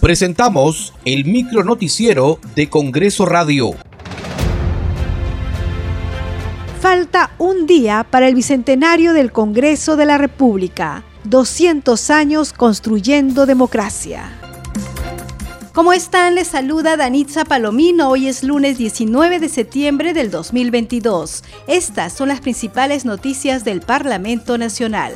Presentamos 0.00 0.94
el 1.04 1.26
micro 1.26 1.62
noticiero 1.62 2.40
de 2.56 2.70
Congreso 2.70 3.26
Radio. 3.26 3.72
Falta 6.80 7.32
un 7.36 7.66
día 7.66 8.06
para 8.10 8.26
el 8.26 8.34
bicentenario 8.34 9.12
del 9.12 9.30
Congreso 9.30 9.96
de 9.96 10.06
la 10.06 10.16
República. 10.16 11.04
200 11.24 12.08
años 12.08 12.54
construyendo 12.54 13.44
democracia. 13.44 14.32
¿Cómo 15.74 15.92
están? 15.92 16.34
Les 16.34 16.48
saluda 16.48 16.96
Danitza 16.96 17.44
Palomino. 17.44 18.08
Hoy 18.08 18.28
es 18.28 18.42
lunes 18.42 18.78
19 18.78 19.38
de 19.38 19.50
septiembre 19.50 20.14
del 20.14 20.30
2022. 20.30 21.44
Estas 21.66 22.14
son 22.14 22.28
las 22.28 22.40
principales 22.40 23.04
noticias 23.04 23.64
del 23.64 23.82
Parlamento 23.82 24.56
Nacional. 24.56 25.12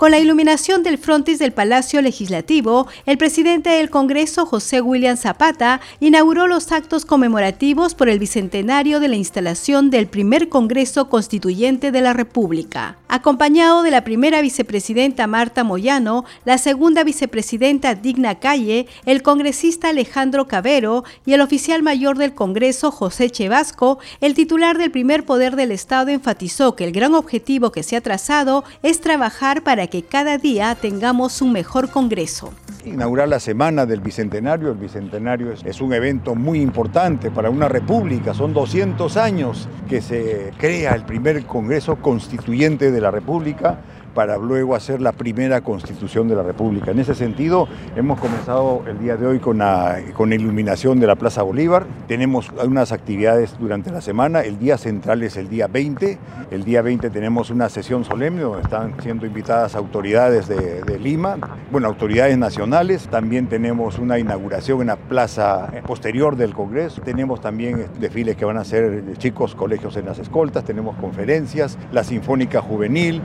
Con 0.00 0.12
la 0.12 0.18
iluminación 0.18 0.82
del 0.82 0.96
frontis 0.96 1.38
del 1.38 1.52
Palacio 1.52 2.00
Legislativo, 2.00 2.86
el 3.04 3.18
presidente 3.18 3.68
del 3.68 3.90
Congreso, 3.90 4.46
José 4.46 4.80
William 4.80 5.18
Zapata, 5.18 5.82
inauguró 6.00 6.46
los 6.46 6.72
actos 6.72 7.04
conmemorativos 7.04 7.94
por 7.94 8.08
el 8.08 8.18
bicentenario 8.18 8.98
de 8.98 9.08
la 9.08 9.16
instalación 9.16 9.90
del 9.90 10.06
primer 10.06 10.48
Congreso 10.48 11.10
Constituyente 11.10 11.92
de 11.92 12.00
la 12.00 12.14
República. 12.14 12.96
Acompañado 13.12 13.82
de 13.82 13.90
la 13.90 14.04
primera 14.04 14.40
vicepresidenta 14.40 15.26
Marta 15.26 15.64
Moyano, 15.64 16.24
la 16.44 16.58
segunda 16.58 17.02
vicepresidenta 17.02 17.96
Digna 17.96 18.38
Calle, 18.38 18.86
el 19.04 19.22
congresista 19.22 19.88
Alejandro 19.88 20.46
Cabero 20.46 21.02
y 21.26 21.32
el 21.32 21.40
oficial 21.40 21.82
mayor 21.82 22.18
del 22.18 22.36
Congreso, 22.36 22.92
José 22.92 23.28
Chevasco, 23.28 23.98
el 24.20 24.34
titular 24.34 24.78
del 24.78 24.92
primer 24.92 25.26
poder 25.26 25.56
del 25.56 25.72
Estado 25.72 26.10
enfatizó 26.10 26.76
que 26.76 26.84
el 26.84 26.92
gran 26.92 27.16
objetivo 27.16 27.72
que 27.72 27.82
se 27.82 27.96
ha 27.96 28.00
trazado 28.00 28.62
es 28.84 29.00
trabajar 29.00 29.64
para 29.64 29.88
que 29.88 30.02
cada 30.04 30.38
día 30.38 30.72
tengamos 30.76 31.42
un 31.42 31.50
mejor 31.50 31.90
Congreso. 31.90 32.54
Inaugurar 32.86 33.28
la 33.28 33.40
semana 33.40 33.84
del 33.84 34.00
Bicentenario, 34.00 34.70
el 34.70 34.78
Bicentenario 34.78 35.52
es, 35.52 35.80
un 35.80 35.92
evento 35.92 36.34
muy 36.34 36.62
importante 36.62 37.30
para 37.30 37.50
una 37.50 37.68
república, 37.68 38.32
son 38.32 38.54
200 38.54 39.16
años 39.18 39.68
que 39.88 40.00
se 40.00 40.52
crea 40.56 40.94
el 40.94 41.04
primer 41.04 41.44
Congreso 41.44 41.96
Constituyente 41.96 42.90
de 42.90 43.00
la 43.00 43.10
República 43.10 43.80
para 44.14 44.38
luego 44.38 44.74
hacer 44.74 45.00
la 45.00 45.12
primera 45.12 45.60
constitución 45.60 46.28
de 46.28 46.36
la 46.36 46.42
República. 46.42 46.90
En 46.90 46.98
ese 46.98 47.14
sentido, 47.14 47.68
hemos 47.96 48.18
comenzado 48.20 48.82
el 48.86 48.98
día 48.98 49.16
de 49.16 49.26
hoy 49.26 49.38
con 49.38 49.58
la, 49.58 50.00
iluminación 50.30 51.00
de 51.00 51.06
la 51.06 51.16
Plaza 51.16 51.42
Bolívar. 51.42 51.86
Tenemos 52.06 52.50
unas 52.64 52.92
actividades 52.92 53.56
durante 53.58 53.90
la 53.90 54.00
semana. 54.00 54.40
El 54.40 54.58
día 54.58 54.78
central 54.78 55.22
es 55.22 55.36
el 55.36 55.48
día 55.48 55.66
20. 55.66 56.18
El 56.50 56.64
día 56.64 56.82
20 56.82 57.10
tenemos 57.10 57.50
una 57.50 57.68
sesión 57.68 58.04
solemne 58.04 58.42
donde 58.42 58.62
están 58.62 58.94
siendo 59.02 59.26
invitadas 59.26 59.74
autoridades 59.74 60.48
de, 60.48 60.98
Lima, 61.00 61.36
bueno, 61.70 61.88
autoridades 61.88 62.36
nacionales. 62.36 63.08
También 63.08 63.48
tenemos 63.48 63.98
una 63.98 64.18
inauguración 64.18 64.80
en 64.82 64.88
la 64.88 64.96
plaza 64.96 65.70
posterior 65.86 66.36
del 66.36 66.52
Congreso. 66.52 67.00
Tenemos 67.02 67.40
también 67.40 67.86
desfiles 67.98 68.36
que 68.36 68.44
van 68.44 68.58
a 68.58 68.64
ser 68.64 69.02
chicos, 69.18 69.54
colegios 69.54 69.96
en 69.96 70.06
las 70.06 70.18
escoltas. 70.18 70.64
Tenemos 70.64 70.96
conferencias, 70.96 71.78
la 71.92 72.04
Sinfónica 72.04 72.60
Juvenil. 72.60 73.22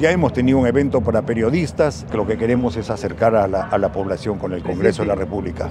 Ya 0.00 0.10
hemos 0.10 0.23
tenido 0.32 0.58
un 0.58 0.66
evento 0.66 1.00
para 1.00 1.22
periodistas, 1.22 2.06
que 2.10 2.16
lo 2.16 2.26
que 2.26 2.38
queremos 2.38 2.76
es 2.76 2.90
acercar 2.90 3.34
a 3.36 3.46
la, 3.46 3.62
a 3.62 3.78
la 3.78 3.92
población 3.92 4.38
con 4.38 4.52
el 4.52 4.62
Congreso 4.62 5.02
de 5.02 5.08
la 5.08 5.14
República. 5.14 5.70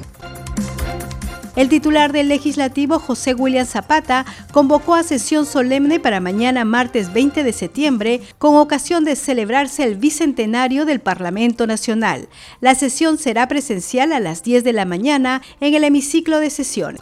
El 1.55 1.69
titular 1.69 2.11
del 2.11 2.29
legislativo, 2.29 2.97
José 2.97 3.35
William 3.35 3.67
Zapata, 3.67 4.25
convocó 4.51 4.95
a 4.95 5.03
sesión 5.03 5.45
solemne 5.45 5.99
para 5.99 6.19
mañana 6.19 6.65
martes 6.65 7.13
20 7.13 7.43
de 7.43 7.53
septiembre 7.53 8.21
con 8.39 8.55
ocasión 8.55 9.05
de 9.05 9.15
celebrarse 9.15 9.83
el 9.83 9.95
bicentenario 9.95 10.85
del 10.85 10.99
Parlamento 10.99 11.67
Nacional. 11.67 12.27
La 12.59 12.73
sesión 12.73 13.19
será 13.19 13.47
presencial 13.47 14.13
a 14.13 14.19
las 14.19 14.41
10 14.41 14.63
de 14.63 14.73
la 14.73 14.85
mañana 14.85 15.43
en 15.59 15.75
el 15.75 15.83
hemiciclo 15.83 16.39
de 16.39 16.49
sesión. 16.49 16.97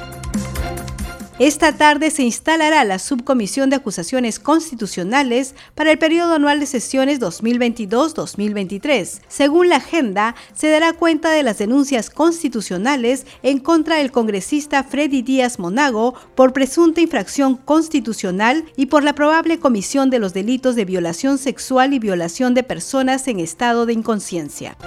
Esta 1.42 1.76
tarde 1.76 2.12
se 2.12 2.22
instalará 2.22 2.84
la 2.84 3.00
Subcomisión 3.00 3.72
de 3.72 3.78
Acusaciones 3.78 4.38
Constitucionales 4.38 5.56
para 5.74 5.92
el 5.92 5.98
periodo 5.98 6.36
anual 6.36 6.60
de 6.60 6.68
sesiones 6.68 7.20
2022-2023. 7.20 9.22
Según 9.28 9.70
la 9.70 9.78
agenda, 9.78 10.36
se 10.54 10.70
dará 10.70 10.94
cuenta 10.94 11.32
de 11.32 11.42
las 11.42 11.58
denuncias 11.58 12.12
constitucionales 12.12 13.26
en 13.42 13.58
contra 13.58 13.96
del 13.96 14.12
congresista 14.12 14.84
Freddy 14.84 15.24
Díaz 15.24 15.58
Monago 15.58 16.14
por 16.36 16.54
presunta 16.54 17.02
infracción 17.02 17.56
constitucional 17.56 18.64
y 18.76 18.86
por 18.86 19.04
la 19.04 19.16
probable 19.16 19.58
comisión 19.58 20.12
de 20.12 20.20
los 20.20 20.36
delitos 20.36 20.76
de 20.76 20.86
violación 20.86 21.40
sexual 21.40 21.96
y 21.96 21.98
violación 21.98 22.54
de 22.54 22.62
personas 22.62 23.28
en 23.28 23.40
estado 23.40 23.88
de 23.88 23.94
inconsciencia. 23.94 24.78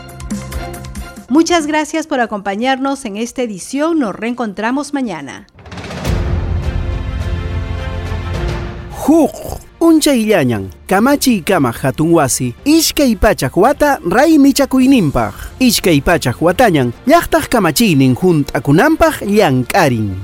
Muchas 1.29 1.67
gracias 1.67 2.07
por 2.07 2.21
acompañarnos 2.21 3.05
en 3.07 3.17
esta 3.17 3.43
edición. 3.43 3.99
Nos 3.99 4.15
reencontramos 4.15 4.95
mañana. 4.95 5.49
Huk 9.05 9.61
unchayllañan 9.81 10.71
kamachiy 10.89 11.41
kama 11.45 11.73
hatun 11.73 12.15
wasi 12.17 12.55
ishkay 12.65 13.17
pachak 13.17 13.57
wata 13.57 14.01
ray 14.01 14.39
michakuyninpaq 14.39 15.35
ishkay 15.61 16.01
pachak 16.01 16.41
watañan 16.41 16.93
llaqtaq 17.05 17.53
kamachiynin 17.53 18.17
hunt'akunanpaq 18.17 19.29
llank'arin 19.29 20.17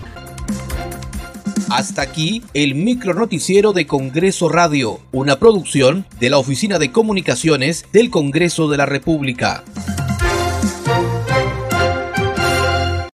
Hasta 1.68 2.02
aquí 2.02 2.42
el 2.52 2.74
micro 2.74 3.14
noticiero 3.14 3.72
de 3.72 3.86
Congreso 3.86 4.48
Radio, 4.48 4.98
una 5.12 5.38
producción 5.38 6.04
de 6.18 6.28
la 6.30 6.38
Oficina 6.38 6.80
de 6.80 6.90
Comunicaciones 6.90 7.84
del 7.92 8.10
Congreso 8.10 8.68
de 8.68 8.76
la 8.76 8.86
República. 8.86 9.62